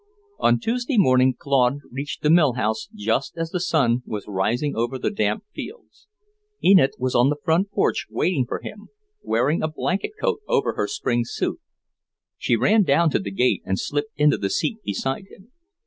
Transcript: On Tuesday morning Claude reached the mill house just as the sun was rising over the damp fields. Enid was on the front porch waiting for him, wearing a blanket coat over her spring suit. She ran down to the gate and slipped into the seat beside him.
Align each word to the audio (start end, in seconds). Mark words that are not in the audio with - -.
On 0.39 0.57
Tuesday 0.59 0.97
morning 0.97 1.35
Claude 1.37 1.77
reached 1.91 2.23
the 2.23 2.31
mill 2.31 2.53
house 2.53 2.89
just 2.95 3.37
as 3.37 3.51
the 3.51 3.59
sun 3.59 4.01
was 4.03 4.25
rising 4.27 4.75
over 4.75 4.97
the 4.97 5.11
damp 5.11 5.43
fields. 5.53 6.07
Enid 6.65 6.89
was 6.97 7.13
on 7.13 7.29
the 7.29 7.35
front 7.45 7.69
porch 7.69 8.07
waiting 8.09 8.47
for 8.47 8.61
him, 8.63 8.89
wearing 9.21 9.61
a 9.61 9.67
blanket 9.67 10.13
coat 10.19 10.41
over 10.47 10.73
her 10.73 10.87
spring 10.87 11.21
suit. 11.23 11.59
She 12.39 12.55
ran 12.55 12.81
down 12.81 13.11
to 13.11 13.19
the 13.19 13.29
gate 13.29 13.61
and 13.63 13.77
slipped 13.79 14.09
into 14.15 14.37
the 14.39 14.49
seat 14.49 14.79
beside 14.83 15.25
him. 15.29 15.51